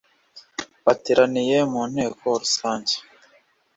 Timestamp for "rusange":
2.41-2.95